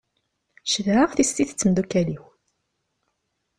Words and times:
Cedhaɣ 0.71 1.09
tissit 1.13 1.51
d 1.53 1.57
temdukal-iw. 1.59 2.23